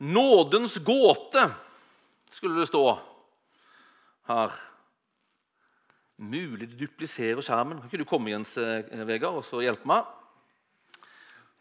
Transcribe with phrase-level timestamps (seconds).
[0.00, 1.50] Nådens gåte
[2.32, 2.84] skulle det stå
[4.30, 4.54] her.
[6.16, 7.82] Mulig du dupliserer skjermen.
[7.82, 10.08] Kan ikke du komme eh, Vegard, og så hjelpe meg?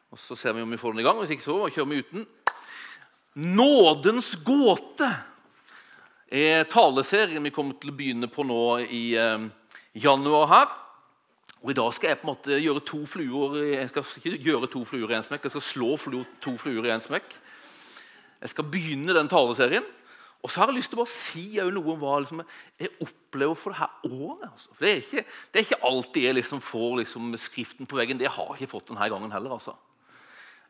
[0.10, 1.20] Og Så ser vi om vi får den i gang.
[1.20, 2.28] Hvis ikke så kjører vi uten.
[3.36, 5.10] Nådens gåte
[6.32, 9.50] er taleserien vi kommer til å begynne på nå i eh,
[10.00, 10.72] januar her.
[11.60, 15.58] Og I dag skal jeg på en måte gjøre to fluer i en smekk, jeg
[15.58, 15.96] skal slå
[16.40, 17.36] to fluer i en smekk.
[18.40, 19.88] Jeg skal begynne den taleserien.
[20.40, 22.42] Og så har jeg lyst til å bare si noe om hva liksom,
[22.80, 24.46] jeg opplever for det her året.
[24.48, 24.70] Altså.
[24.72, 28.22] For det, er ikke, det, er ikke, alltid jeg liksom får liksom, skriften på veggen.
[28.22, 29.58] Det har jeg ikke fått denne gangen heller.
[29.58, 29.76] Altså.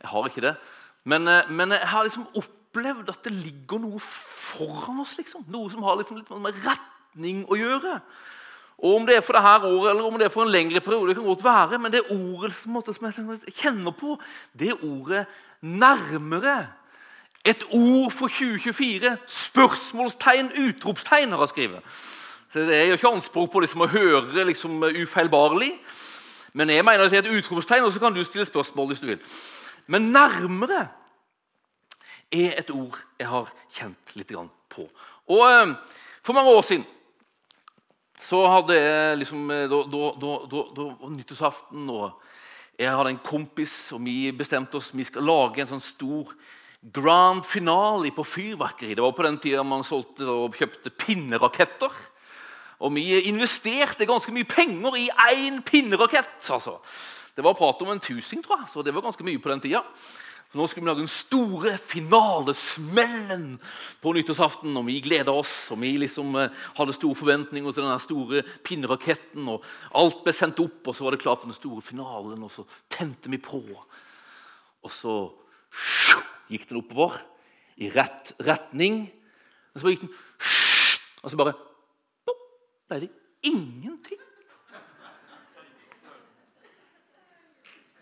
[0.02, 0.56] Jeg har ikke det.
[1.10, 5.14] Men, eh, men, jeg har liksom opplevd at det ligger noe foran oss.
[5.22, 5.46] Liksom.
[5.54, 8.00] Noe som har liksom litt med retning å gjøre.
[8.80, 10.82] Og Om det er for det her året eller om det er for en lengre
[10.82, 14.16] periode, det kan godt være, men det ordet som, jeg kjenner på,
[14.56, 15.26] det ordet
[15.62, 16.79] 'nærmere'.
[17.46, 19.18] Et ord for 2024.
[19.28, 21.82] Spørsmålstegn, utropstegn, har jeg skrevet.
[22.54, 25.72] Så er jo ikke anspråk på liksom å høre liksom ufeilbarlig.
[26.54, 29.00] Men jeg mener at det er et utropstegn, og så kan du stille spørsmål hvis
[29.00, 29.20] du vil.
[29.88, 30.88] Men 'nærmere'
[32.32, 34.34] er et ord jeg har kjent litt
[34.70, 34.90] på.
[35.28, 35.76] Og eh,
[36.22, 36.86] For mange år siden
[38.20, 40.12] så hadde jeg liksom eh, Da, da,
[40.52, 42.12] da, da nyttårsaften, og
[42.80, 46.34] jeg hadde en kompis, og vi bestemte oss vi skal lage en sånn stor
[46.82, 48.96] grand finale på fyrverkeri.
[48.96, 51.92] Det var på den tida man solgte og kjøpte pinneraketter.
[52.80, 56.40] Og vi investerte ganske mye penger i én pinnerakett.
[56.48, 56.78] Altså.
[57.36, 59.64] Det var prat om en tusing, tror jeg, så det var ganske mye på den
[59.64, 59.84] tida.
[60.50, 63.60] Så nå skulle vi lage den store finalesmellen
[64.02, 64.78] på nyttårsaften.
[64.80, 69.46] og Vi gleda oss, og vi liksom eh, hadde store forventninger til den store pinneraketten.
[69.48, 72.42] og Alt ble sendt opp, og så var det klart for den store finalen.
[72.42, 73.62] og Så tente vi på.
[74.82, 75.20] Og så
[76.50, 77.20] gikk den oppover
[77.80, 79.06] i rett retning.
[79.74, 80.14] Og så gikk den
[81.20, 81.56] Og så bare
[82.90, 83.10] ble det
[83.46, 84.22] ingenting.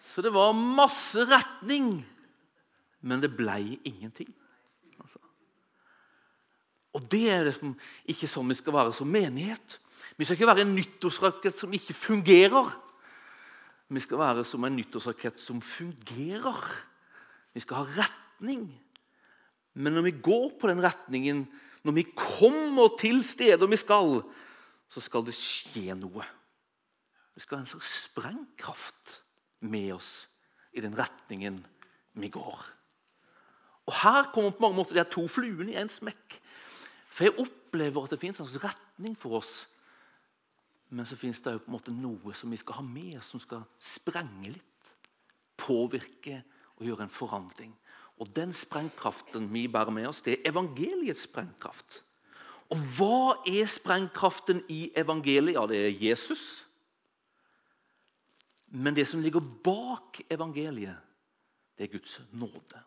[0.02, 2.00] Så det var masse retning,
[3.06, 4.30] men det ble ingenting.
[4.98, 5.20] Altså.
[6.98, 7.76] Og det er liksom
[8.10, 9.78] ikke sånn vi skal være som menighet.
[10.18, 12.72] Vi skal ikke være en nyttårsrakett som ikke fungerer.
[13.94, 16.64] Vi skal være som en nyttårsrakett som fungerer.
[17.58, 18.68] Vi skal ha retning.
[19.74, 21.48] Men når vi går på den retningen,
[21.82, 24.20] når vi kommer til steder vi skal,
[24.94, 26.26] så skal det skje noe.
[27.34, 29.22] Vi skal ha en slags sprengkraft
[29.66, 30.28] med oss
[30.74, 31.60] i den retningen
[32.18, 32.60] vi går.
[33.88, 36.38] Og Her kommer på mange måter de to fluene i en smekk.
[37.10, 39.54] For jeg opplever at det finnes en slags retning for oss.
[40.94, 43.32] Men så finnes det jo på en måte noe som vi skal ha med oss,
[43.34, 44.94] som skal sprenge litt.
[45.58, 46.44] Påvirke
[46.78, 47.74] og gjøre en forandring.
[48.18, 52.02] Og den sprengkraften vi bærer med oss, det er evangeliets sprengkraft.
[52.74, 55.56] Og hva er sprengkraften i evangeliet?
[55.56, 56.66] Ja, det er Jesus.
[58.68, 60.98] Men det som ligger bak evangeliet,
[61.78, 62.82] det er Guds nåde.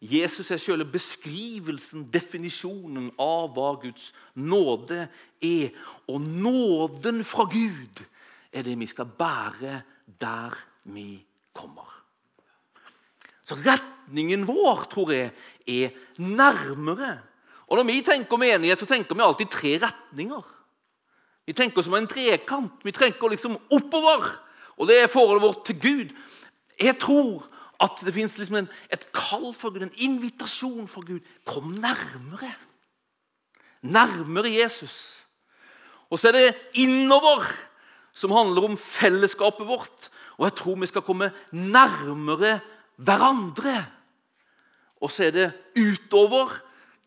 [0.00, 5.06] Jesus er selve beskrivelsen, definisjonen av hva Guds nåde
[5.40, 5.70] er.
[6.08, 8.02] Og nåden fra Gud
[8.52, 9.80] er det vi skal bære
[10.20, 10.58] der
[10.92, 12.05] vi kommer.
[13.46, 15.30] Så retningen vår tror jeg,
[15.66, 17.18] er nærmere.
[17.66, 20.42] Og Når vi tenker menighet, så tenker vi alltid tre retninger.
[21.46, 22.82] Vi tenker som en trekant.
[22.82, 24.26] Vi tenker liksom oppover.
[24.76, 26.14] Og det er forholdet vårt til Gud.
[26.80, 27.46] Jeg tror
[27.80, 31.22] at det fins liksom et kall for Gud, en invitasjon for Gud.
[31.46, 32.50] Kom nærmere.
[33.82, 35.14] Nærmere Jesus.
[36.10, 37.46] Og så er det innover,
[38.14, 40.10] som handler om fellesskapet vårt.
[40.38, 43.76] Og jeg tror vi skal komme nærmere Jesus hverandre.
[45.04, 45.46] Og så er det
[45.76, 46.54] utover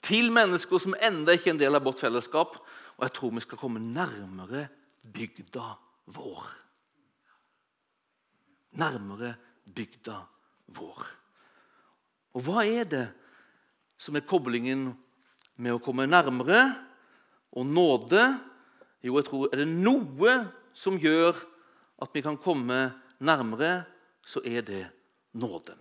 [0.05, 2.57] til mennesker som enda ikke er en del av vårt fellesskap.
[2.99, 4.67] Og jeg tror vi skal komme nærmere
[5.01, 5.67] bygda
[6.15, 6.43] vår.
[8.79, 9.33] Nærmere
[9.65, 10.19] bygda
[10.77, 11.07] vår.
[12.37, 13.07] Og hva er det
[13.99, 14.91] som er koblingen
[15.59, 16.61] med å komme nærmere
[17.57, 18.21] og nåde?
[19.01, 20.35] Jo, jeg tror er det noe
[20.77, 21.35] som gjør
[21.99, 23.83] at vi kan komme nærmere,
[24.23, 24.83] så er det
[25.33, 25.77] nåden.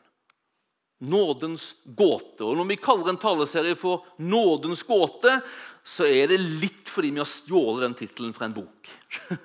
[0.98, 2.44] Nådens gåte.
[2.44, 5.40] Og Når vi kaller en taleserie for 'Nådens gåte',
[5.84, 8.90] så er det litt fordi vi har stjålet den tittelen fra en bok.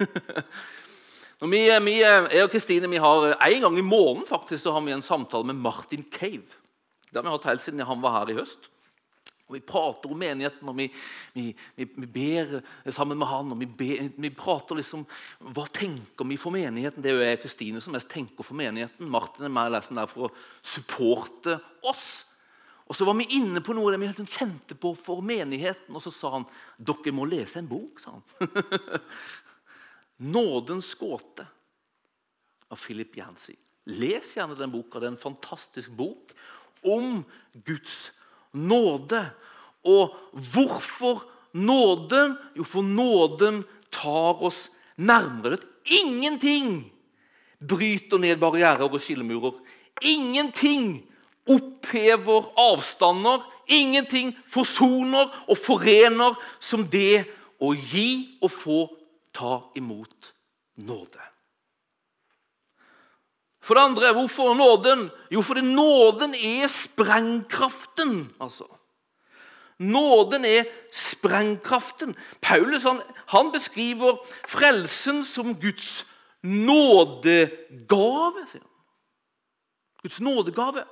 [1.43, 4.93] Vi, vi, jeg og Kristine vi har En gang i måneden faktisk, så har vi
[4.95, 6.47] en samtale med Martin Cave.
[7.11, 8.69] Det har vi hatt helt siden han var her i høst.
[9.53, 10.87] Og Vi prater om menigheten, og vi,
[11.35, 11.45] vi,
[11.77, 12.55] vi, vi ber
[12.89, 13.53] sammen med han.
[13.53, 15.05] og ber, vi, prater liksom
[15.53, 17.03] Hva tenker vi for menigheten?
[17.03, 19.11] Det er jo jeg Kristine som mest tenker for menigheten.
[19.13, 20.33] Martin er mer liksom der for å
[20.65, 22.25] supporte oss.
[22.89, 25.93] Og Så var vi inne på noe vi kjente på for menigheten.
[25.93, 28.01] Og så sa han dere må lese en bok.
[28.01, 28.25] sa han.
[30.23, 31.45] 'Nådens gåte'
[32.69, 33.55] av Philip Jansi.
[33.85, 34.99] Les gjerne den boka.
[34.99, 36.33] Det er en fantastisk bok
[36.83, 37.23] om
[37.53, 38.22] Guds nåde.
[39.83, 41.23] Og hvorfor
[41.53, 42.37] nåden?
[42.57, 45.57] Jo, for nåden tar oss nærmere.
[45.85, 46.91] Ingenting
[47.59, 49.57] bryter ned barrierer og skillemurer.
[50.01, 51.03] Ingenting
[51.49, 53.43] opphever avstander.
[53.67, 57.25] Ingenting forsoner og forener som det
[57.63, 58.79] å gi og få
[59.33, 60.33] ta imot
[60.75, 61.32] nåde.
[63.63, 65.09] For det andre, hvorfor nåden?
[65.31, 68.31] Jo, fordi nåden er sprengkraften.
[68.41, 68.67] altså.
[69.79, 72.15] Nåden er sprengkraften.
[72.41, 74.17] Paulus han, han beskriver
[74.47, 76.05] frelsen som Guds
[76.43, 77.53] nådegave.
[78.51, 78.69] sier han.
[80.03, 80.83] Guds nådegave.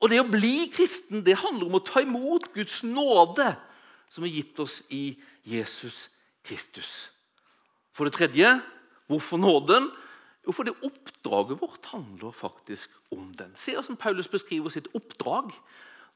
[0.00, 3.50] Og det å bli kristen det handler om å ta imot Guds nåde,
[4.10, 6.08] som er gitt oss i Jesus
[6.46, 7.10] Kristus.
[7.92, 8.54] For det tredje
[9.10, 9.90] hvorfor nåden?
[10.50, 13.52] Jo, det oppdraget vårt handler faktisk om den.
[13.54, 15.52] Se hvordan Paulus beskriver sitt oppdrag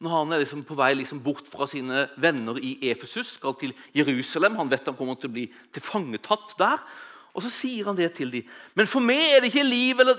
[0.02, 3.74] når han er liksom på vei liksom bort fra sine venner i Efesus, skal til
[3.94, 4.56] Jerusalem.
[4.58, 6.82] Han vet han kommer til å bli tilfangetatt der.
[7.34, 8.50] Og så sier han det til dem.
[8.78, 10.18] Men for meg er det ikke liv eller,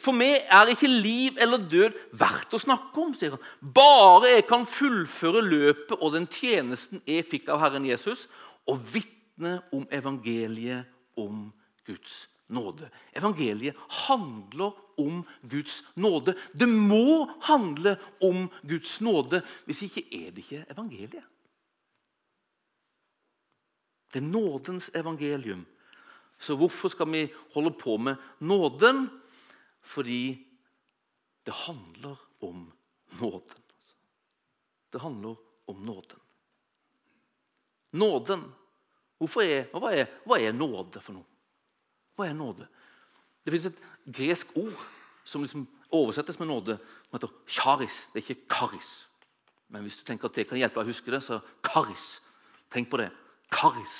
[0.00, 3.16] for meg er ikke liv eller død verdt å snakke om.
[3.16, 3.48] sier han.
[3.60, 8.28] Bare jeg kan fullføre løpet og den tjenesten jeg fikk av Herren Jesus,
[8.68, 10.88] og vitne om evangeliet
[11.20, 11.50] om
[11.84, 12.90] Guds nåde.
[13.12, 16.36] Evangeliet handler om Guds nåde.
[16.52, 19.42] Det må handle om Guds nåde.
[19.64, 21.24] Hvis ikke er det ikke evangeliet.
[24.12, 25.64] Det er nådens evangelium.
[26.38, 29.08] Så hvorfor skal vi holde på med nåden?
[29.80, 30.46] Fordi
[31.46, 32.72] det handler om
[33.20, 33.62] nåden.
[34.92, 35.36] Det handler
[35.66, 36.20] om nåden.
[37.90, 38.44] Nåden.
[39.24, 41.33] Er, hva, er, hva er nåde for noe?
[42.14, 42.66] Hva er nåde?
[43.44, 43.82] Det finnes et
[44.16, 44.84] gresk ord
[45.24, 48.08] som liksom oversettes med nåde, som heter charis.
[48.12, 48.92] Det er ikke karis.
[49.68, 52.18] Men hvis du tenker at det kan hjelpe deg å huske det, så karis.
[52.72, 53.10] Tenk på det.
[53.52, 53.96] Karis.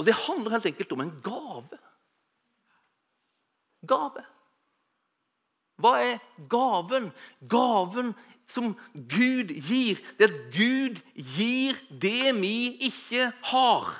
[0.00, 1.80] Og det handler helt enkelt om en gave.
[3.88, 4.24] Gave.
[5.80, 6.20] Hva er
[6.52, 7.10] gaven?
[7.48, 8.14] Gaven
[8.50, 10.00] som Gud gir.
[10.18, 12.54] Det er at Gud gir det vi
[12.90, 13.92] ikke har.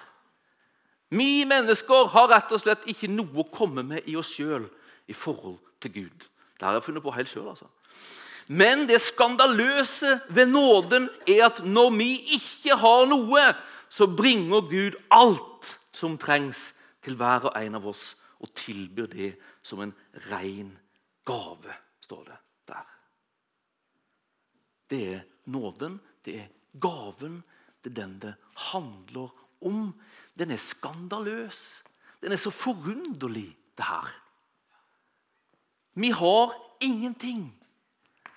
[1.10, 4.68] Vi mennesker har rett og slett ikke noe å komme med i oss sjøl
[5.10, 6.26] i forhold til Gud.
[6.54, 7.48] Det har jeg funnet på helt sjøl.
[7.50, 7.66] Altså.
[8.50, 13.42] Men det skandaløse ved nåden er at når vi ikke har noe,
[13.90, 16.70] så bringer Gud alt som trengs
[17.02, 19.32] til hver og en av oss, og tilbyr det
[19.66, 19.92] som en
[20.30, 20.70] ren
[21.28, 21.74] gave,
[22.04, 22.38] står det
[22.70, 22.86] der.
[24.90, 25.20] Det er
[25.50, 26.48] nåden, det er
[26.80, 27.42] gaven,
[27.82, 28.34] det er den det
[28.70, 29.34] handler
[29.64, 29.92] om.
[30.38, 31.82] Den er skandaløs.
[32.22, 34.10] Den er så forunderlig, det her.
[35.94, 37.48] Vi har ingenting.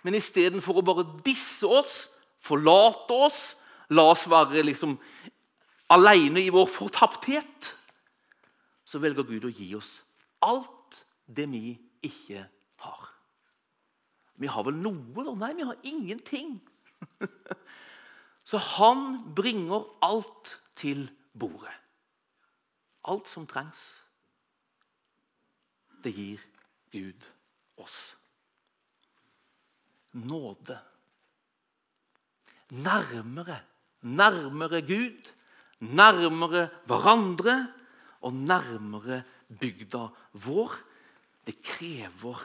[0.04, 2.08] Men istedenfor å bare disse oss,
[2.44, 3.44] forlate oss,
[3.94, 4.98] la oss være liksom
[5.94, 7.74] alene i vår fortapthet,
[8.84, 9.98] så velger Gud å gi oss
[10.44, 11.74] alt det vi
[12.04, 12.44] ikke
[12.84, 13.08] har.
[14.36, 15.34] Vi har vel noe, da?
[15.46, 16.58] Nei, vi har ingenting.
[18.50, 21.06] Så han bringer alt til
[21.40, 21.74] bordet.
[23.08, 23.82] Alt som trengs.
[26.04, 26.42] Det gir
[26.92, 27.30] Gud
[27.78, 28.16] oss.
[30.14, 30.80] Nåde.
[32.70, 33.60] Nærmere,
[34.02, 35.34] nærmere Gud
[35.84, 37.56] nærmere hverandre
[38.24, 39.24] og nærmere
[39.60, 40.08] bygda
[40.46, 40.76] vår.
[41.44, 42.40] Det krever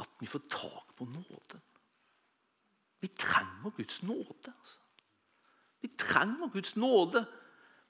[0.00, 1.62] at vi får tak på nåden.
[3.00, 4.52] Vi trenger Guds nåde.
[4.52, 4.79] Altså.
[5.80, 7.24] Vi trenger Guds nåde.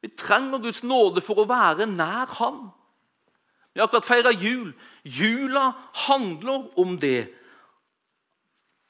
[0.01, 2.69] Vi trenger Guds nåde for å være nær Han.
[3.73, 4.73] Vi har akkurat feira jul.
[5.05, 5.71] Jula
[6.09, 7.29] handler om det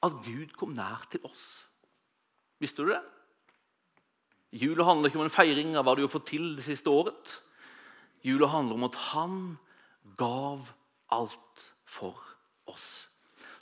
[0.02, 1.66] at Gud kom nær til oss.
[2.60, 3.02] Visste du det?
[4.52, 7.36] Jula handler ikke om en feiring av hva du har fått til det siste året.
[8.24, 9.36] Jula handler om at han
[10.18, 10.72] gav
[11.12, 12.16] alt for
[12.68, 13.09] oss.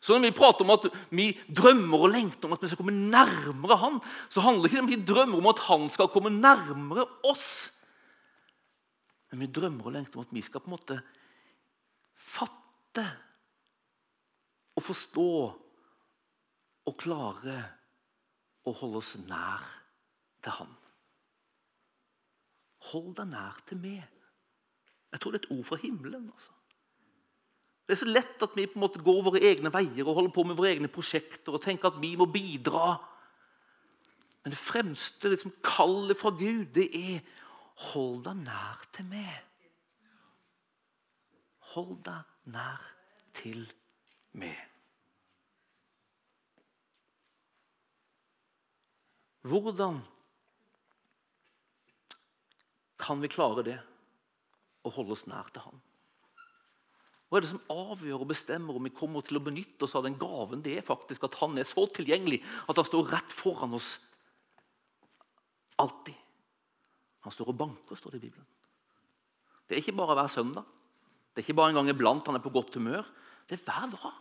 [0.08, 2.94] Så når vi prater om at vi drømmer og lengter om at vi skal komme
[2.96, 3.98] nærmere han,
[4.32, 7.50] så handler ikke det om at vi drømmer om at han skal komme nærmere oss.
[9.28, 10.96] Men vi drømmer og lengter om at vi skal på en måte
[12.16, 13.04] fatte
[14.80, 15.28] og forstå
[16.88, 17.60] og klare
[18.64, 19.70] å holde oss nær
[20.40, 20.76] til han.
[22.94, 24.06] Hold deg nær til meg.
[25.12, 26.32] Jeg tror det er et ord fra himmelen.
[26.32, 26.57] altså.
[27.88, 30.32] Det er så lett at vi på en måte går våre egne veier og holder
[30.36, 32.98] på med våre egne prosjekter og tenker at vi må bidra.
[34.44, 37.22] Men det fremste liksom, kallet fra Gud, det er
[37.88, 39.40] hold deg nær til meg.
[41.72, 42.84] Hold deg nær
[43.40, 43.64] til
[44.36, 44.60] meg.
[49.48, 50.02] Hvordan
[53.00, 53.80] kan vi klare det?
[54.84, 55.87] Å holde oss nær til Han.
[57.28, 60.06] Hva er det som avgjør og bestemmer om vi kommer til å benytte oss av
[60.06, 63.76] den gaven det er faktisk at han er så tilgjengelig at han står rett foran
[63.76, 63.96] oss
[65.78, 66.16] alltid?
[67.26, 68.48] Han står og banker, står det i Bibelen.
[69.68, 70.64] Det er ikke bare hver søndag.
[71.34, 73.04] Det er ikke bare en gang iblant han er på godt humør.
[73.44, 74.14] Det er hver dag.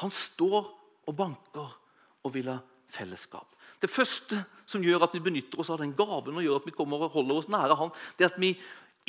[0.00, 0.62] Han står
[1.04, 1.74] og banker
[2.22, 2.56] og vil ha
[2.92, 3.52] fellesskap.
[3.82, 6.74] Det første som gjør at vi benytter oss av den gaven og gjør at vi
[6.76, 8.54] kommer og holder oss nære han, det er at vi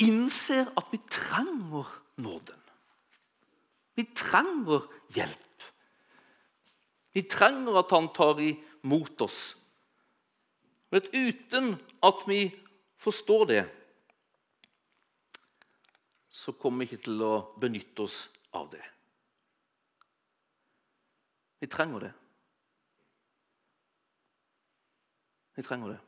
[0.02, 2.60] innser at vi trenger nåden.
[3.94, 4.82] Vi trenger
[5.14, 5.62] hjelp.
[7.14, 9.56] Vi trenger at han tar imot oss.
[10.90, 12.40] Men uten at vi
[12.98, 13.62] forstår det,
[16.28, 18.82] så kommer vi ikke til å benytte oss av det.
[21.62, 22.12] Vi trenger det.
[25.54, 26.00] Vi trenger det.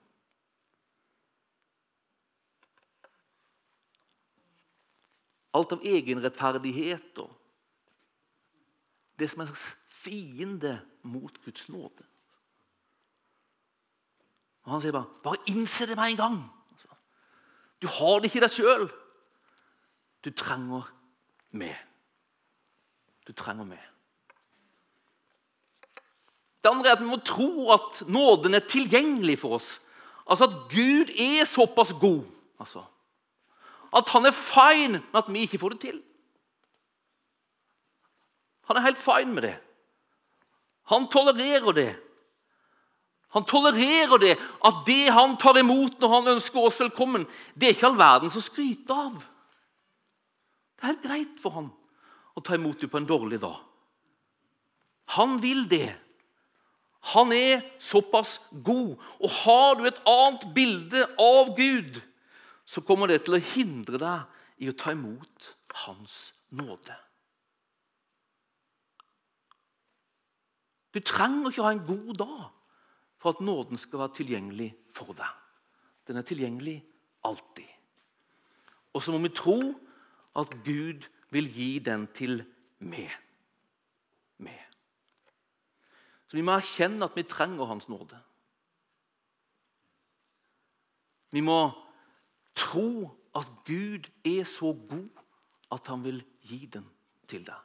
[5.56, 7.32] Alt av egenrettferdighet og
[9.16, 10.75] det som er en slags fiende
[11.08, 12.04] mot Guds nåde.
[14.66, 16.44] Og Han sier bare 'Bare innse det med en gang'.
[17.82, 18.92] Du har det ikke i deg sjøl.
[20.25, 20.92] Du trenger
[21.50, 21.76] meg.
[23.26, 23.82] Du trenger meg.
[26.62, 29.80] Det andre er at vi må tro at nåden er tilgjengelig for oss.
[30.26, 32.25] Altså at Gud er såpass god
[32.58, 32.82] altså,
[33.96, 36.00] at han er fine med at vi ikke får det til.
[38.66, 39.54] Han er helt fine med det.
[40.92, 41.92] Han tolererer det.
[43.34, 44.34] Han tolererer det
[44.64, 48.32] at det han tar imot når han ønsker oss velkommen, det er ikke all verden
[48.32, 49.18] som skryter av.
[50.76, 51.70] Det er helt greit for han
[52.36, 53.56] å ta imot det på en dårlig dag.
[55.16, 55.88] Han vil det.
[57.14, 58.96] Han er såpass god.
[59.22, 62.00] Og har du et annet bilde av Gud,
[62.66, 65.52] så kommer det til å hindre deg i å ta imot
[65.87, 66.94] Hans nåde.
[70.96, 72.44] Du trenger ikke ha en god dag
[73.20, 75.32] for at nåden skal være tilgjengelig for deg.
[76.08, 76.78] Den er tilgjengelig
[77.28, 77.68] alltid.
[78.96, 79.58] Og så må vi tro
[80.40, 81.04] at Gud
[81.35, 82.40] vil gi den til
[82.80, 83.12] meg.
[84.40, 84.62] Meg.
[86.26, 88.18] Så vi må erkjenne at vi trenger Hans nåde.
[91.37, 91.61] Vi må
[92.56, 95.22] tro at Gud er så god
[95.72, 96.86] at han vil gi den
[97.28, 97.60] til deg.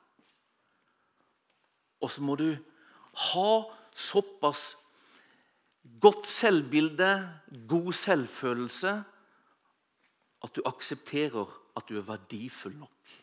[2.01, 2.49] Og så må du
[3.31, 3.51] ha
[3.95, 4.75] såpass
[6.01, 8.93] godt selvbilde, god selvfølelse,
[10.41, 11.45] at du aksepterer
[11.77, 13.15] at du er verdifull nok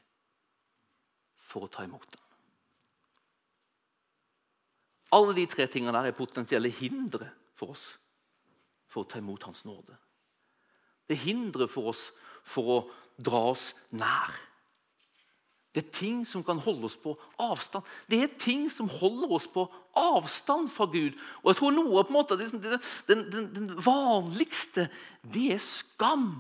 [1.49, 2.25] for å ta imot den.
[5.17, 7.91] Alle de tre tingene der er potensielle hindre for oss
[8.89, 9.97] for å ta imot Hans nåde.
[11.09, 12.09] Det er hindre for oss
[12.47, 12.79] for å
[13.19, 14.35] dra oss nær.
[15.75, 17.87] Det er ting som kan holde oss på avstand.
[18.11, 19.67] Det er ting som holder oss på
[19.99, 21.19] avstand fra Gud.
[21.43, 22.63] Og jeg tror noe på en måte, den,
[23.07, 24.89] den, den, den vanligste,
[25.23, 26.31] det er skam.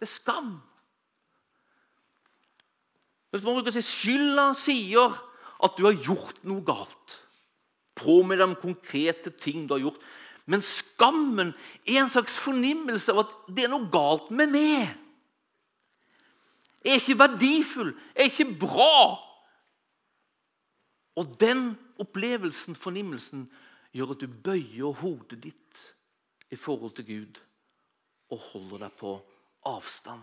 [0.00, 0.54] Det er skam.
[3.32, 5.14] Man bruker si skylda sier
[5.62, 7.18] at du har gjort noe galt.
[7.96, 10.02] På med de konkrete ting du har gjort.
[10.46, 11.52] Men skammen
[11.86, 14.90] er en slags fornimmelse av at det er noe galt med meg.
[16.82, 19.04] Jeg er ikke verdifull, jeg er ikke bra.
[21.20, 23.46] Og den opplevelsen, fornimmelsen,
[23.92, 25.82] gjør at du bøyer hodet ditt
[26.50, 27.40] i forhold til Gud
[28.32, 29.12] og holder deg på
[29.68, 30.22] avstand.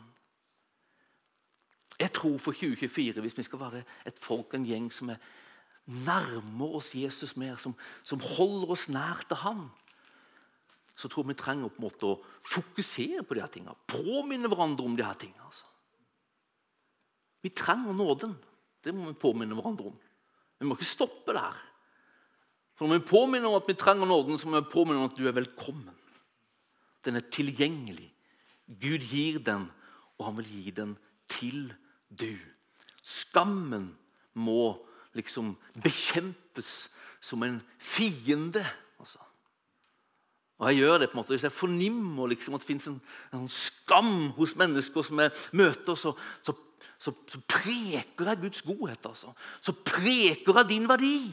[2.00, 5.22] Jeg tror for 2024, hvis vi skal være et folk, en gjeng som er
[6.06, 7.74] nærmer oss Jesus mer, som,
[8.04, 9.64] som holder oss nær til Han,
[11.00, 13.78] så tror jeg vi trenger på en måte å fokusere på de her tingene.
[13.88, 15.46] Påminne hverandre om de her tingene.
[15.48, 15.68] Altså.
[17.46, 18.36] Vi trenger nåden.
[18.84, 20.00] Det må vi påminne hverandre om.
[20.60, 21.62] Vi må ikke stoppe der.
[22.76, 25.16] For Når vi påminner om at vi trenger nåden, så må vi påminne om at
[25.16, 25.96] du er velkommen.
[27.04, 28.10] Den er tilgjengelig.
[28.68, 29.70] Gud gir den,
[30.20, 30.94] og han vil gi den
[31.32, 31.72] til
[32.12, 32.36] du.
[33.04, 33.94] Skammen
[34.36, 34.76] må
[35.16, 36.90] liksom bekjempes
[37.24, 38.64] som en fiende.
[40.60, 43.02] Og jeg gjør det på en måte, Hvis jeg fornimmer liksom at det fins en,
[43.34, 46.14] en, skam hos mennesker som jeg møter, så,
[46.44, 46.54] så,
[47.00, 49.06] så, så preker jeg Guds godhet.
[49.06, 49.32] altså.
[49.62, 51.32] Så preker jeg din verdi.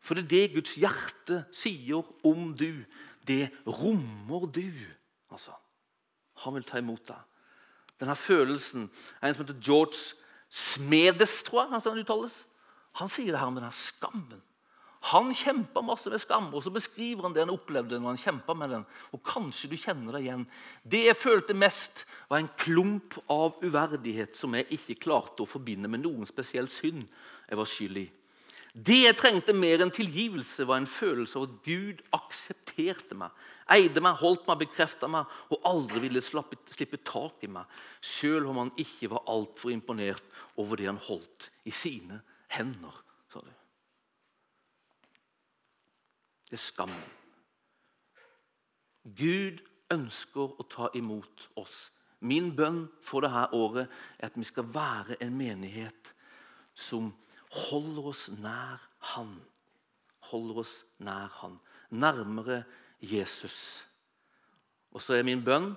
[0.00, 2.84] For det er det Guds hjerte sier om du.
[3.26, 4.72] Det rommer du.
[5.30, 5.52] altså.
[6.44, 7.20] Han vil ta imot deg.
[8.00, 8.90] Denne følelsen
[9.20, 10.16] er En som heter George
[10.48, 12.30] Smedes, tror jeg han.
[12.94, 14.42] Han sier det her om denne skammen.
[15.10, 18.54] Han kjempa masse med skam, og så beskriver han det han opplevde når han kjempa
[18.56, 18.84] med den.
[19.12, 20.46] Og kanskje du kjenner det igjen.
[20.80, 25.90] Det jeg følte mest, var en klump av uverdighet som jeg ikke klarte å forbinde
[25.92, 28.06] med noen spesiell synd jeg var skyld i.
[28.74, 33.30] Det jeg trengte mer enn tilgivelse, var en følelse av at Gud aksepterte meg,
[33.70, 37.68] eide meg, holdt meg, bekrefta meg og aldri ville slappe, slippe tak i meg,
[38.02, 40.24] selv om han ikke var altfor imponert
[40.58, 42.18] over det han holdt i sine
[42.56, 42.98] hender.
[43.30, 43.52] sa du.
[46.54, 46.90] Det er.
[49.04, 49.58] Gud
[49.90, 51.88] ønsker å ta imot oss.
[52.22, 56.12] Min bønn for dette året er at vi skal være en menighet
[56.78, 57.10] som
[57.68, 58.78] holder oss nær
[59.14, 59.34] Han.
[60.30, 61.58] Holder oss nær Han.
[61.90, 62.62] Nærmere
[63.02, 63.82] Jesus.
[64.94, 65.72] Og så er min bønn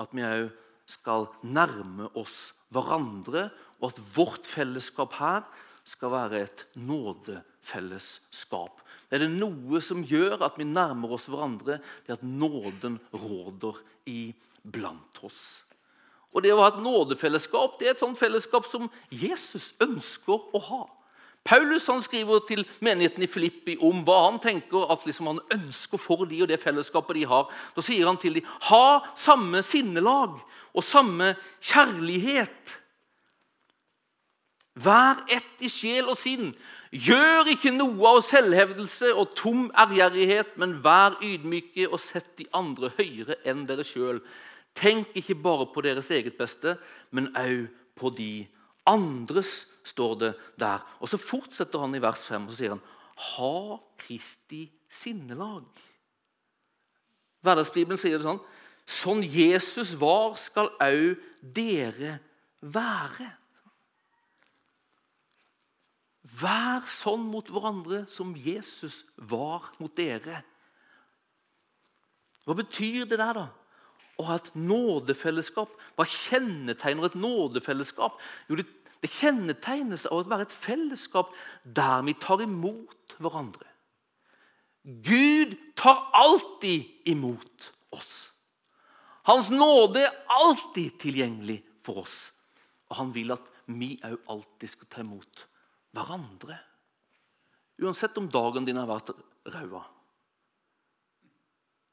[0.00, 0.48] at vi òg
[0.88, 5.44] skal nærme oss hverandre, og at vårt fellesskap her
[5.84, 7.47] skal være et nådefellesskap.
[9.08, 13.80] Er det noe som gjør at vi nærmer oss hverandre, det er at nåden råder
[14.08, 15.64] iblant oss.
[16.34, 20.60] Og Det å ha et nådefellesskap det er et sånt fellesskap som Jesus ønsker å
[20.68, 20.82] ha.
[21.48, 26.00] Paulus han skriver til menigheten i Filippi om hva han tenker at liksom han ønsker
[26.00, 27.46] for de og det fellesskapet de har.
[27.72, 30.36] Da sier han til dem ha samme sinnelag
[30.74, 31.32] og samme
[31.64, 32.74] kjærlighet.
[34.78, 36.52] Vær ett i sjel og sinn.
[36.88, 42.88] Gjør ikke noe av selvhevdelse og tom ærgjerrighet, men vær ydmyke og sett de andre
[42.96, 44.22] høyere enn dere sjøl.
[44.78, 46.78] Tenk ikke bare på deres eget beste,
[47.12, 47.66] men òg
[47.98, 48.46] på de
[48.88, 50.84] andres, står det der.
[51.00, 52.82] Og Så fortsetter han i vers 5 og så sier han,
[53.16, 55.64] ha Kristi sinnelag.
[57.40, 58.40] Hverdagsbibelen sier det sånn.
[58.88, 62.18] Sånn Jesus var, skal òg dere
[62.60, 63.30] være.
[66.38, 70.42] Vær sånn mot hverandre som Jesus var mot dere.
[72.44, 73.46] Hva betyr det der, da?
[74.18, 75.72] Å ha et nådefellesskap.
[75.96, 78.18] Hva kjennetegner et nådefellesskap?
[78.48, 78.66] Jo, det,
[79.02, 83.68] det kjennetegnes av å være et fellesskap der vi tar imot hverandre.
[84.82, 88.28] Gud tar alltid imot oss.
[89.28, 92.30] Hans nåde er alltid tilgjengelig for oss.
[92.88, 95.47] Og han vil at vi òg alltid skal ta imot
[95.96, 96.58] hverandre.
[97.78, 99.14] Uansett om dagen din har vært
[99.54, 99.84] ræva,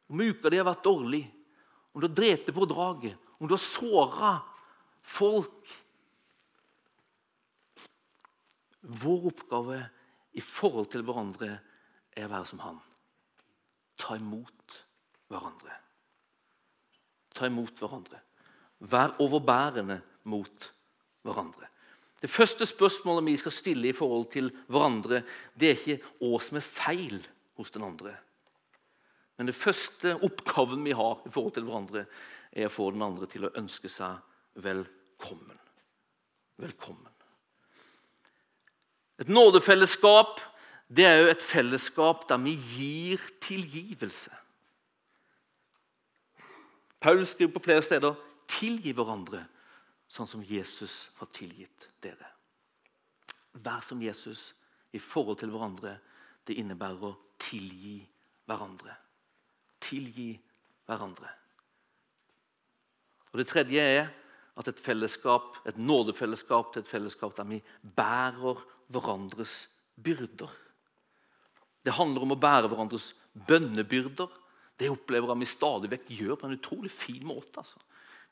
[0.09, 1.23] om uka di har vært dårlig,
[1.93, 4.35] om du har drept på draget, om du har såra
[5.05, 5.81] folk
[8.85, 9.79] Vår oppgave
[10.37, 11.47] i forhold til hverandre
[12.13, 12.75] er å være som han.
[13.97, 14.75] Ta imot
[15.31, 15.77] hverandre.
[17.33, 18.19] Ta imot hverandre.
[18.85, 19.97] Vær overbærende
[20.29, 20.67] mot
[21.25, 21.71] hverandre.
[22.25, 25.19] Det første spørsmålet vi skal stille i forhold til hverandre,
[25.53, 27.19] det er ikke hva som er feil
[27.59, 28.15] hos den andre.
[29.37, 32.07] Men det første oppgaven vi har i forhold til hverandre,
[32.49, 34.17] er å få den andre til å ønske seg
[34.57, 35.61] velkommen.
[36.57, 37.13] Velkommen.
[39.21, 40.41] Et nådefellesskap
[40.89, 44.33] det er jo et fellesskap der vi gir tilgivelse.
[46.99, 48.15] Paul skriver på flere steder
[48.47, 49.45] 'tilgi hverandre'
[50.15, 52.29] sånn som Jesus har tilgitt dere.
[53.63, 54.53] Vær som Jesus
[54.95, 55.97] i forhold til hverandre.
[56.45, 57.99] Det innebærer å tilgi
[58.47, 58.95] hverandre.
[59.83, 60.33] Tilgi
[60.87, 61.31] hverandre.
[63.33, 64.05] Og Det tredje er
[64.55, 69.65] at et fellesskap, et nådefellesskap til et fellesskap der vi bærer hverandres
[69.99, 70.51] byrder.
[71.83, 73.11] Det handler om å bære hverandres
[73.47, 74.31] bønnebyrder.
[74.79, 77.59] Det opplever vi stadig vekk gjør på en utrolig fin måte.
[77.59, 77.79] altså.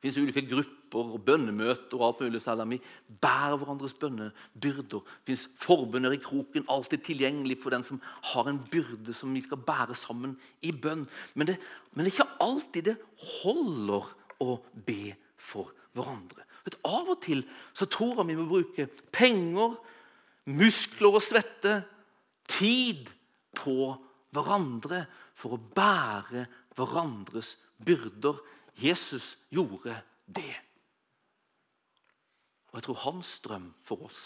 [0.03, 2.79] Det fins ulike grupper og bønnemøter og alt mulig vi
[3.23, 4.99] bærer hverandres bønnebyrder.
[4.99, 9.39] Det fins forbønner i kroken, alltid tilgjengelig for den som har en byrde som vi
[9.41, 11.07] skal bære sammen i bønn.
[11.35, 11.57] Men det,
[11.93, 12.97] men det er ikke alltid det
[13.43, 14.11] holder
[14.43, 16.43] å be for hverandre.
[16.65, 19.77] Vet, av og til så tror jeg vi må bruke penger,
[20.51, 21.79] muskler og svette,
[22.43, 23.07] tid
[23.55, 23.93] på
[24.35, 25.05] hverandre
[25.39, 26.43] for å bære
[26.75, 28.43] hverandres byrder
[28.79, 30.55] Jesus gjorde det.
[32.71, 34.21] Og jeg tror hans drøm for oss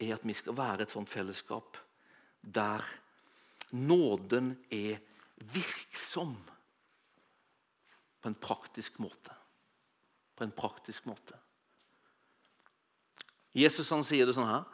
[0.00, 1.76] er at vi skal være et sånt fellesskap
[2.42, 2.82] der
[3.72, 4.98] nåden er
[5.52, 6.34] virksom
[8.22, 9.34] på en praktisk måte.
[10.34, 11.36] På en praktisk måte.
[13.52, 14.64] Jesus han sier det sånn her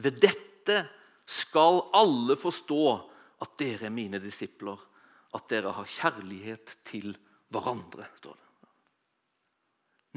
[0.00, 0.78] Ved dette
[1.28, 2.84] skal alle forstå
[3.44, 4.80] at dere er mine disipler,
[5.36, 7.12] at dere har kjærlighet til
[7.54, 8.08] hverandre.
[8.18, 8.70] står det.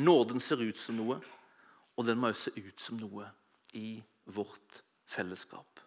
[0.03, 1.19] Nåden ser ut som noe,
[1.97, 3.29] og den må også se ut som noe
[3.73, 5.79] i vårt fellesskap.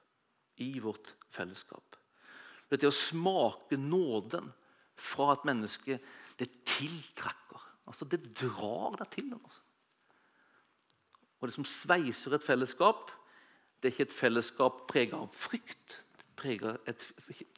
[0.57, 1.97] I vårt fellesskap.
[2.71, 4.51] Det å smake nåden
[5.01, 5.99] fra et menneske,
[6.39, 7.63] det tiltrekker.
[7.91, 9.33] Altså, det drar deg til.
[9.35, 9.63] Altså.
[11.41, 13.11] Og det som sveiser et fellesskap,
[13.81, 16.01] det er ikke et fellesskap prega av frykt.
[16.41, 17.07] Et,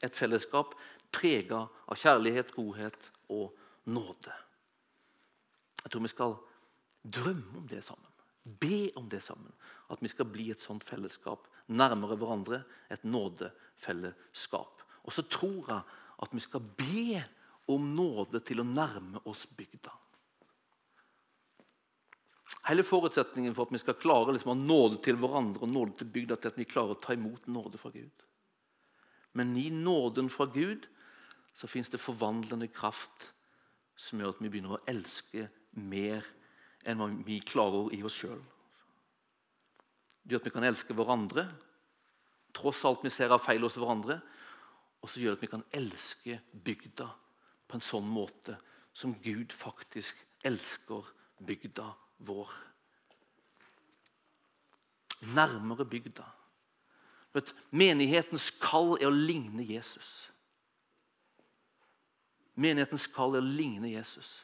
[0.03, 0.73] et fellesskap
[1.15, 3.53] prega av kjærlighet, godhet og
[3.85, 4.35] nåde.
[5.83, 6.37] Jeg tror vi skal
[7.03, 8.11] drømme om det sammen.
[8.43, 9.53] Be om det sammen.
[9.91, 12.63] At vi skal bli et sånt fellesskap nærmere hverandre.
[12.91, 14.83] Et nådefellesskap.
[15.03, 15.83] Og så tror jeg
[16.23, 17.23] at vi skal be
[17.73, 19.93] om nåde til å nærme oss bygda.
[22.69, 25.97] Hele forutsetningen for at vi skal klare liksom, å ha nåde til hverandre og nåde
[25.99, 28.27] til bygda, til at vi klarer å ta imot nåde fra Gud.
[29.39, 30.87] Men i nåden fra Gud
[31.59, 33.33] så fins det forvandlende kraft
[34.03, 35.47] som gjør at vi begynner å elske
[35.79, 36.27] mer
[36.89, 38.41] enn hva vi klarer i oss sjøl.
[40.23, 41.47] Det gjør at vi kan elske hverandre
[42.53, 44.19] tross alt vi ser av feil hos hverandre.
[45.03, 47.09] Og så gjør det at vi kan elske bygda
[47.67, 48.59] på en sånn måte
[48.95, 51.09] som Gud faktisk elsker
[51.43, 51.89] bygda
[52.29, 52.53] vår.
[55.33, 56.27] Nærmere bygda.
[57.33, 60.11] Vet, menighetens kall er å ligne Jesus.
[62.55, 64.43] Menighetens kall er å ligne Jesus.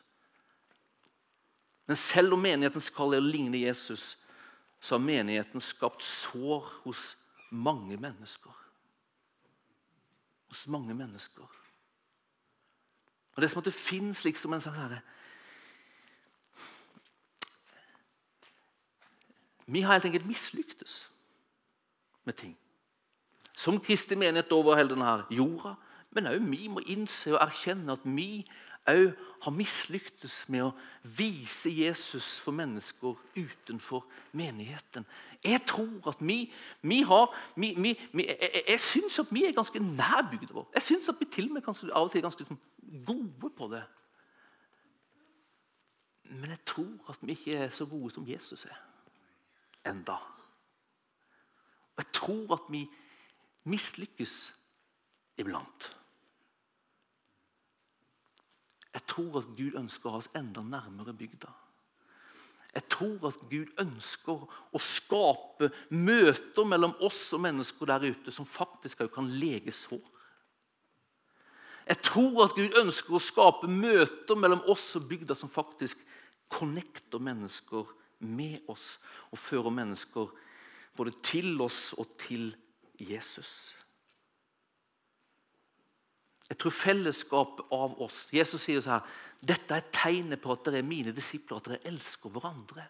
[1.89, 4.17] Men selv om menighetens kall er å ligne Jesus,
[4.81, 7.15] så har menigheten skapt sår hos
[7.51, 8.55] mange mennesker.
[10.49, 11.49] Hos mange mennesker.
[13.35, 15.03] Og Det er som at det fins liksom en sånn herre
[19.69, 21.11] Vi har helt enkelt mislyktes
[22.25, 22.55] med ting.
[23.53, 25.75] Som kristig menighet over hele denne jorda.
[26.17, 28.45] Men òg vi må innse og erkjenne at vi
[28.89, 29.11] òg
[29.45, 30.71] har mislyktes med å
[31.19, 35.05] vise Jesus for mennesker utenfor menigheten.
[35.45, 36.41] Jeg tror at vi,
[36.81, 37.93] vi har vi, vi,
[38.25, 40.71] Jeg, jeg syns at vi er ganske nær bygda vår.
[40.75, 42.61] Jeg syns at vi til og med kanskje, av og til er ganske sånn,
[43.07, 43.85] gode på det.
[46.29, 48.81] Men jeg tror at vi ikke er så gode som Jesus er
[49.89, 50.17] enda.
[51.97, 52.85] Og jeg tror at vi
[53.69, 54.35] mislykkes
[55.39, 55.89] iblant.
[58.95, 61.51] Jeg tror at Gud ønsker å ha oss enda nærmere bygda.
[62.75, 68.49] Jeg tror at Gud ønsker å skape møter mellom oss og mennesker der ute som
[68.49, 70.03] faktisk kan lege sår.
[71.89, 76.03] Jeg tror at Gud ønsker å skape møter mellom oss og bygda som faktisk
[76.53, 77.89] connecter mennesker
[78.29, 78.97] med oss
[79.31, 80.29] og fører mennesker
[80.99, 82.51] både til oss og til
[82.99, 83.78] Jesus.
[86.49, 90.81] Jeg tror fellesskap av oss Jesus sier så her, dette er tegnet på at dere
[90.81, 92.87] er mine disipler, at dere elsker hverandre.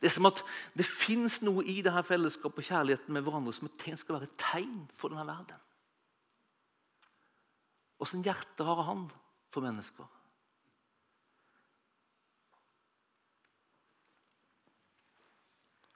[0.00, 0.40] Det er som at
[0.72, 4.86] det fins noe i dette fellesskapet og kjærligheten med hverandre som skal være et tegn
[4.96, 5.60] for denne verden.
[8.00, 9.04] Åssen hjerte har han
[9.52, 10.08] for mennesker?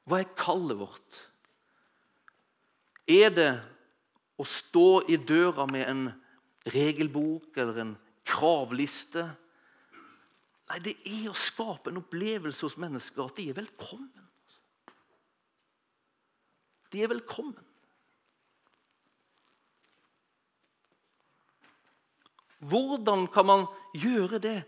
[0.04, 1.22] Hva er kallet vårt?
[3.08, 3.52] Er det
[4.36, 6.04] å stå i døra med en
[6.72, 9.26] regelbok eller en kravliste?
[10.70, 14.30] Nei, det er å skape en opplevelse hos mennesker at de er velkommen.
[16.94, 17.58] De er velkommen.
[22.64, 24.58] Hvordan kan man gjøre det?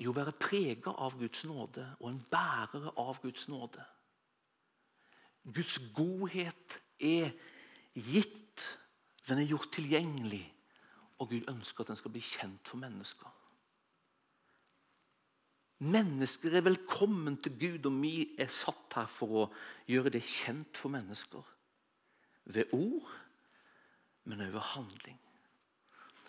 [0.00, 3.84] Jo, være prega av Guds nåde og en bærere av Guds nåde.
[5.44, 7.30] Guds godhet er
[7.94, 8.49] gitt,
[9.28, 10.44] den er gjort tilgjengelig,
[11.20, 13.36] og Gud ønsker at den skal bli kjent for mennesker.
[15.80, 19.48] Mennesker er velkommen til Gud, og vi er satt her for å
[19.88, 21.44] gjøre det kjent for mennesker.
[22.52, 23.08] Ved ord,
[24.28, 25.20] men også ved handling.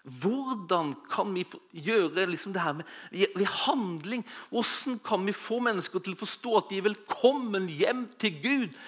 [0.01, 1.43] Hvordan kan vi
[1.83, 4.23] gjøre liksom det her med, ved handling?
[4.49, 8.79] Hvordan kan vi få mennesker til å forstå at de er velkommen hjem til Gud?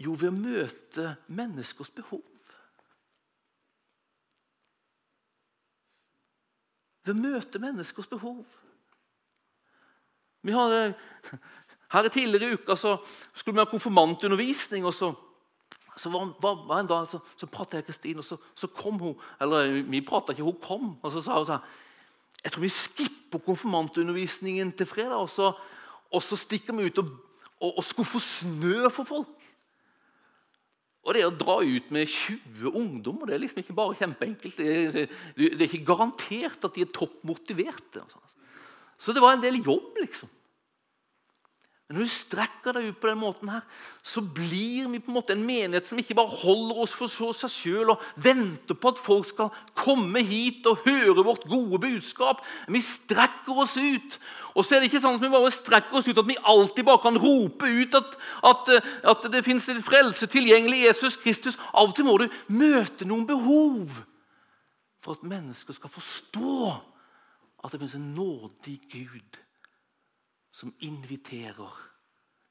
[0.00, 2.24] Jo, ved å møte menneskers behov.
[7.08, 8.44] Ved å møte menneskers behov.
[10.44, 10.92] Vi hadde,
[11.94, 12.98] her Tidligere i uka så
[13.32, 14.84] skulle vi ha konfirmantundervisning.
[14.84, 15.14] og så
[15.98, 18.68] så var, var, var en dag så, så pratet jeg med Kristin, og så, så,
[18.70, 19.16] kom hun.
[19.42, 20.92] Eller vi pratet ikke, hun kom.
[21.02, 21.64] Og så sa hun sånn
[22.44, 25.50] Jeg tror vi skipper konfirmantundervisningen til fredag, og så,
[26.12, 27.10] og så stikker vi ut og,
[27.58, 29.32] og, og skuffer snø for folk.
[31.08, 34.58] Og det å dra ut med 20 ungdommer det er liksom ikke bare kjempeenkelt.
[34.60, 38.02] Det er, det er ikke garantert at de er topp motiverte.
[39.00, 40.28] Så det var en del jobb, liksom.
[41.88, 43.62] Men når du strekker deg ut på den måten, her,
[44.04, 47.48] så blir vi på en måte en menighet som ikke bare holder oss for seg
[47.48, 52.44] sjøl og venter på at folk skal komme hit og høre vårt gode budskap.
[52.68, 54.18] Vi strekker oss ut.
[54.52, 56.90] Og så er det ikke sånn at vi bare strekker oss ut at vi alltid
[56.90, 58.20] bare kan rope ut at,
[58.52, 58.70] at,
[59.16, 61.56] at det fins frelse tilgjengelig i Jesus Kristus.
[61.72, 64.02] Av og til må du møte noen behov
[65.00, 66.72] for at mennesker skal forstå
[67.64, 69.44] at det fins en nådig Gud
[70.58, 71.74] som inviterer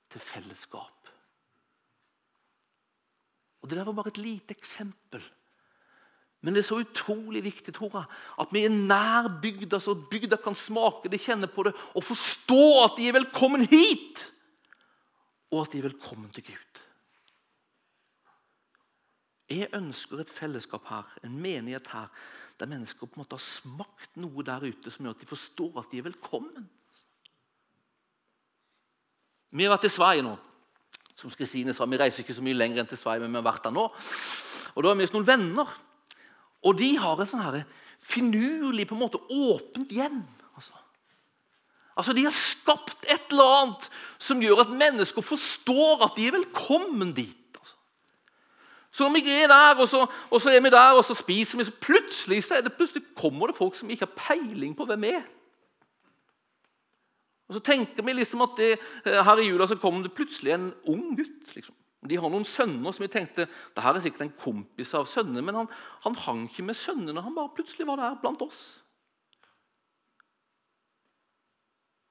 [0.07, 1.09] til fellesskap.
[3.61, 5.23] Og Det der var bare et lite eksempel.
[6.41, 8.05] Men det er så utrolig viktig tror jeg,
[8.39, 12.63] at vi er nær bygda, så bygda kan smake det, kjenne på det og forstå
[12.85, 14.21] at de er velkommen hit,
[15.51, 16.81] og at de er velkommen til Gud.
[19.49, 22.07] Jeg ønsker et fellesskap her, en menighet her,
[22.59, 25.79] der mennesker på en måte har smakt noe der ute som gjør at de forstår
[25.81, 26.69] at de er velkommen.
[29.51, 30.35] Vi har vært i Sverige nå.
[31.17, 33.51] Som Kristine sa, Vi reiser ikke så mye lenger enn til Sverige, men vi har
[33.53, 33.87] vært der nå.
[34.75, 35.77] Og Da har vi noen venner.
[36.65, 37.63] Og de har en sånn her
[38.01, 40.21] finurlig, på en måte åpent hjem.
[40.55, 40.73] Altså.
[41.95, 46.37] altså, De har skapt et eller annet som gjør at mennesker forstår at de er
[46.37, 47.57] velkommen dit.
[47.57, 47.75] Altså.
[48.91, 51.57] Så når vi er der, og så, og så, er vi der, og så spiser
[51.57, 55.07] vi, så plutselig, så det, plutselig kommer det folk som ikke har peiling på hvem
[55.07, 55.25] vi er.
[57.47, 60.53] Og Så tenker vi liksom at det, eh, her i jula så kom det plutselig
[60.53, 61.55] en ung gutt.
[61.55, 61.75] liksom.
[62.07, 65.43] De har noen sønner som vi tenkte det her er sikkert en kompis av sønnene.
[65.43, 65.69] Men han,
[66.03, 68.79] han hang ikke med sønnene, han bare plutselig var der blant oss.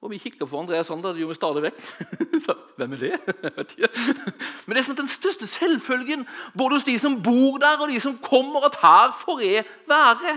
[0.01, 1.79] Og Vi kikker på Andreas sånn, det gjorde vi stadig vekk.
[2.77, 3.17] Hvem er det?
[4.67, 7.97] Men det er som den største selvfølgen både hos de som bor der, og de
[7.99, 10.35] som kommer, at her får jeg være.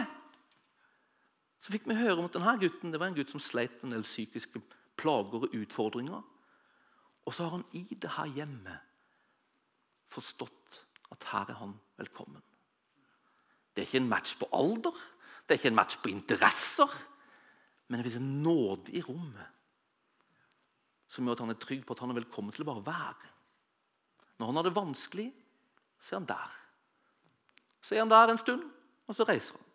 [1.60, 3.92] Så fikk vi høre om at denne gutten det var en gutt som sleit en
[3.92, 4.62] del psykiske
[5.00, 6.22] plager og utfordringer.
[7.26, 8.86] Og så har han i det her hjemmet
[10.10, 10.80] forstått
[11.14, 12.42] at her er han velkommen.
[13.70, 14.96] Det er ikke en match på alder,
[15.46, 16.90] det er ikke en match på interesser.
[17.88, 19.56] Men det fins en nåde i rommet
[21.10, 23.30] som gjør at han er trygg på at han er velkommen til å bare være.
[24.38, 25.26] Når han har det vanskelig,
[26.06, 26.52] så er han der.
[27.82, 28.62] Så er han der en stund,
[29.10, 29.66] og så reiser han.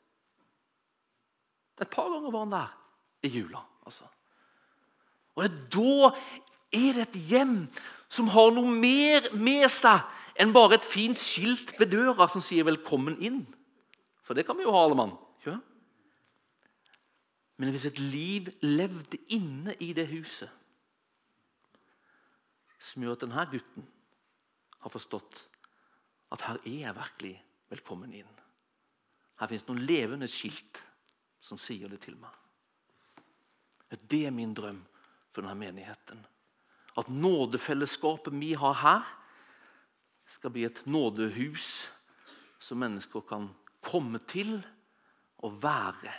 [1.84, 2.72] Et par ganger var han der
[3.28, 3.66] i jula.
[3.84, 4.08] altså.
[5.36, 6.12] Og Da
[6.76, 7.58] er det et hjem
[8.10, 10.04] som har noe mer med seg
[10.40, 13.46] enn bare et fint skilt ved døra som sier 'velkommen inn'.
[14.24, 15.18] For det kan vi jo ha, alle mann.
[15.46, 15.58] Ja?
[17.58, 20.50] Men hvis et liv levde inne i det huset,
[22.80, 23.88] som gjør at denne gutten
[24.80, 25.50] har forstått
[26.32, 28.34] at her er jeg virkelig velkommen inn.
[29.40, 30.84] Her fins noen levende skilt
[31.44, 32.34] som sier det til meg.
[34.10, 34.82] Det er min drøm
[35.36, 36.24] for denne menigheten.
[36.96, 39.14] At nådefellesskapet vi har her,
[40.26, 41.86] skal bli et nådehus
[42.60, 43.52] som mennesker kan
[43.86, 44.58] komme til
[45.46, 46.14] og være.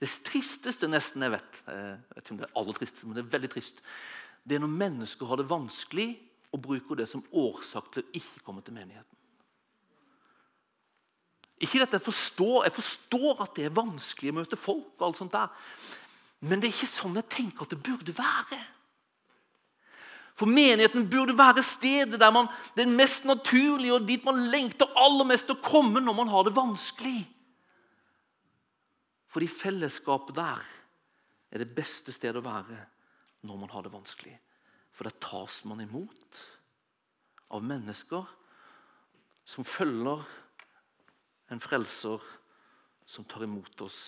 [0.00, 3.16] Det tristeste nesten jeg vet, eh, jeg vet ikke om det er aller tristeste, men
[3.16, 3.78] det er veldig trist,
[4.44, 6.08] det er når mennesker har det vanskelig
[6.52, 9.16] og bruker det som årsak til å ikke komme til menigheten.
[11.64, 15.20] Ikke dette jeg forstår, jeg forstår at det er vanskelig å møte folk, og alt
[15.22, 15.48] sånt der,
[16.44, 18.58] men det er ikke sånn jeg tenker at det burde være.
[20.36, 24.90] For menigheten burde være stedet der man, det er mest naturlige, og dit man lengter
[25.00, 27.22] aller mest å komme når man har det vanskelig.
[29.32, 30.66] Fordi fellesskapet der
[31.52, 32.82] er det beste stedet å være
[33.48, 34.34] når man har det vanskelig.
[34.92, 36.42] For der tas man imot
[37.56, 38.28] av mennesker
[39.46, 40.24] som følger
[41.52, 42.20] en frelser
[43.06, 44.00] som tar imot oss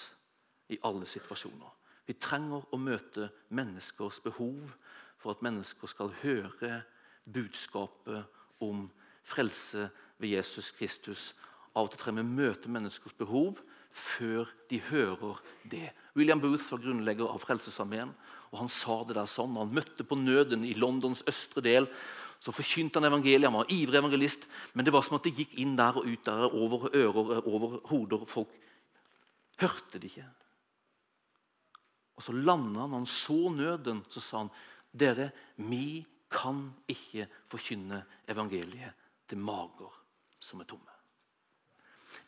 [0.68, 1.77] i alle situasjoner.
[2.08, 4.70] Vi trenger å møte menneskers behov
[5.20, 6.80] for at mennesker skal høre
[7.28, 8.24] budskapet
[8.64, 8.86] om
[9.28, 11.32] frelse ved Jesus Kristus.
[11.76, 13.60] Av og til trenger vi å møte menneskers behov
[13.92, 15.90] før de hører det.
[16.16, 18.14] William Booth var grunnlegger av Frelsesarmeen.
[18.50, 21.88] og Han sa det der sånn, Han møtte på nøden i Londons østre del.
[22.40, 23.50] Så forkynte han evangeliet.
[23.50, 24.48] Han var ivrig evangelist.
[24.72, 27.80] Men det var som at det gikk inn der og ut der, over ører, over
[27.90, 28.24] hoder.
[28.26, 28.48] Folk
[29.58, 30.28] hørte det ikke.
[32.18, 34.50] Og så landa han, han så nøden, så sa han
[34.90, 35.30] dere,
[35.62, 39.94] vi kan ikke forkynne evangeliet til mager
[40.42, 40.96] som er tomme.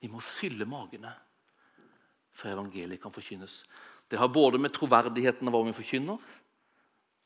[0.01, 1.11] Vi må fylle magene
[2.31, 3.65] for evangeliet kan forkynnes.
[4.09, 6.29] Det har både med troverdigheten av hva vi forkynner,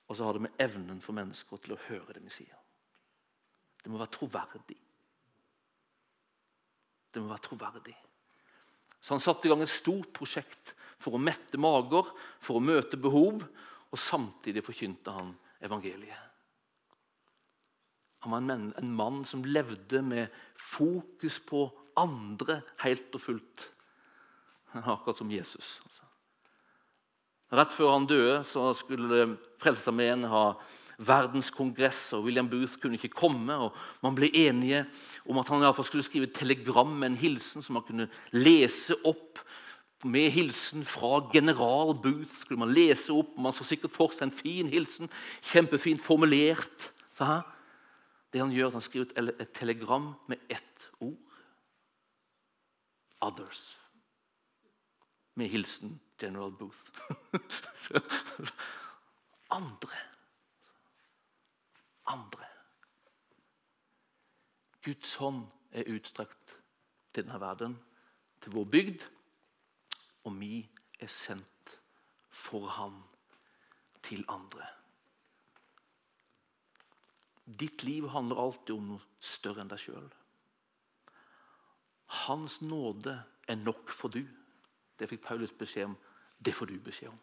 [0.04, 2.56] og så har det med evnen for mennesker til å høre det vi sier.
[3.84, 4.78] Det må være troverdig.
[7.12, 7.94] Det må være troverdig.
[9.00, 10.72] Så han satte i gang et stort prosjekt
[11.04, 12.08] for å mette mager,
[12.40, 13.44] for å møte behov,
[13.92, 16.20] og samtidig forkynte han evangeliet.
[18.24, 21.66] Han var en, mann, en mann som levde med fokus på
[22.00, 23.66] andre helt og fullt.
[24.80, 25.76] Akkurat som Jesus.
[25.84, 26.06] Altså.
[27.54, 30.46] Rett før han døde, så skulle Frelsesarmeen ha
[31.04, 33.54] verdenskongress, og William Booth kunne ikke komme.
[33.54, 34.84] og Man ble enige
[35.28, 37.86] om at han i alle fall skulle skrive et telegram med en hilsen som man
[37.86, 39.42] kunne lese opp
[40.04, 42.40] med hilsen fra general Booth.
[42.40, 45.10] skulle man lese opp, Man så sikkert for seg en fin hilsen,
[45.42, 46.92] kjempefint formulert.
[48.32, 51.18] Det han gjør, er at han skriver et, et telegram med ett ord.
[53.20, 53.76] Others.
[55.34, 56.90] Med hilsen General Booth.
[59.50, 59.96] Andre.
[62.06, 62.44] Andre.
[64.84, 66.58] Guds hånd er utstrakt
[67.14, 67.78] til denne verden,
[68.42, 69.04] til vår bygd,
[70.24, 70.64] og vi
[71.00, 71.78] er sendt
[72.34, 72.96] for Han
[74.04, 74.66] til andre.
[77.44, 80.08] Ditt liv handler alltid om noe større enn deg sjøl.
[82.24, 84.22] Hans nåde er nok for du.
[84.96, 85.96] Det fikk Paulus beskjed om.
[86.38, 87.20] Det får du beskjed om.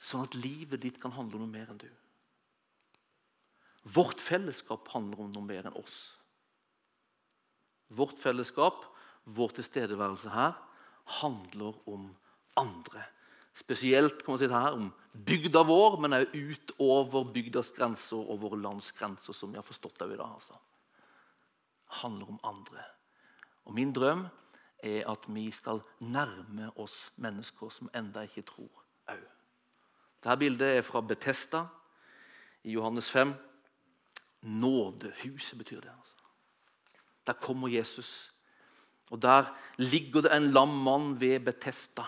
[0.00, 1.88] Sånn at livet ditt kan handle om noe mer enn du.
[3.88, 5.98] Vårt fellesskap handler om noe mer enn oss.
[7.88, 8.84] Vårt fellesskap,
[9.24, 10.58] vår tilstedeværelse her,
[11.20, 12.10] handler om
[12.56, 13.04] andre.
[13.54, 14.90] Spesielt kan man si her, om
[15.26, 19.98] bygda vår, men også utover bygdas grenser og våre lands grenser, som vi har forstått
[19.98, 20.34] det i dag.
[20.34, 20.54] Altså.
[22.00, 22.84] handler om andre.
[23.64, 24.28] Og Min drøm
[24.82, 28.70] er at vi skal nærme oss mennesker som enda ikke tror
[29.10, 29.26] òg.
[30.20, 31.64] Dette bildet er fra Betesta
[32.64, 33.34] i Johannes 5.
[34.42, 35.92] Nådehuset betyr det.
[35.98, 36.14] altså.
[37.26, 38.34] Der kommer Jesus.
[39.10, 42.06] Og Der ligger det en lam mann ved Betesta.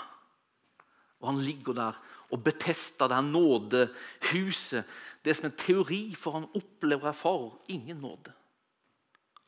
[1.20, 1.98] Og Han ligger der.
[2.32, 4.84] Og Betesta, det her nådehuset,
[5.24, 8.32] det er som en teori, for han opplever og erfarer ingen nåde.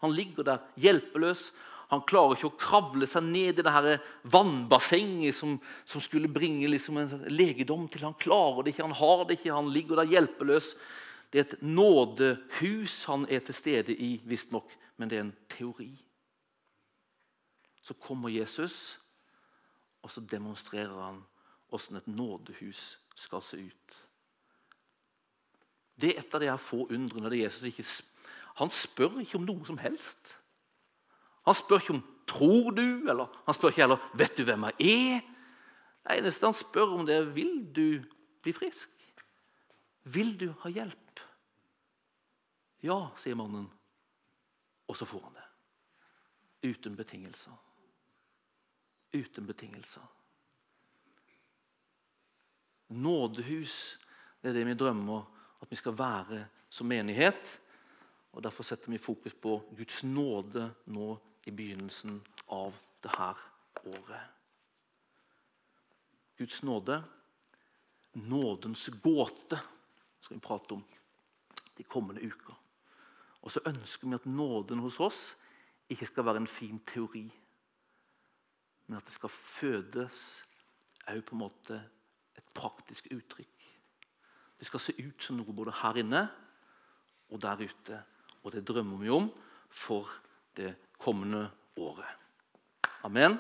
[0.04, 1.48] Han ligger der hjelpeløs.
[1.88, 3.88] Han klarer ikke å kravle seg ned i det her
[4.28, 5.56] vannbassenget som,
[5.88, 8.04] som skulle bringe liksom en legedom til.
[8.04, 10.74] Han klarer det ikke, han har det ikke, han ligger der hjelpeløs.
[11.32, 15.90] Det er et nådehus han er til stede i, visstnok, men det er en teori.
[17.84, 18.96] Så kommer Jesus,
[20.02, 21.20] og så demonstrerer han
[21.68, 23.96] hvordan et nådehus skal se ut.
[26.00, 27.86] Det er et av de her få undrene der Jesus ikke
[28.54, 30.36] Han spør ikke om noe som helst.
[31.44, 34.74] Han spør ikke om 'tror du', eller han spør ikke heller 'vet du hvem jeg
[34.80, 35.20] er'?
[36.08, 38.04] Det eneste han spør om, det er 'vil du
[38.42, 38.88] bli frisk'?
[40.04, 41.20] Vil du ha hjelp?
[42.82, 43.72] Ja, sier mannen.
[44.88, 45.46] Og så får han det.
[46.70, 47.73] Uten betingelser.
[49.14, 50.02] Uten betingelser.
[52.94, 53.98] Nådehus
[54.44, 55.22] det er det vi drømmer
[55.64, 57.60] at vi skal være som menighet.
[58.32, 61.06] og Derfor setter vi fokus på Guds nåde nå
[61.46, 62.18] i begynnelsen
[62.52, 63.34] av dette
[63.88, 64.26] året.
[66.36, 66.98] Guds nåde,
[68.12, 69.60] nådens gåte,
[70.20, 70.84] skal vi prate om
[71.78, 72.54] de kommende uker.
[73.40, 75.22] Og så ønsker vi at nåden hos oss
[75.88, 77.30] ikke skal være en fin teori,
[78.86, 80.22] men at det skal fødes
[81.06, 81.78] er jo på en måte
[82.36, 83.68] et praktisk uttrykk.
[84.58, 86.22] Det skal se ut som noe både her inne
[87.30, 88.00] og der ute.
[88.44, 89.30] Og det drømmer vi om
[89.72, 90.08] for
[90.56, 91.48] det kommende
[91.80, 92.08] året.
[93.04, 93.38] Amen.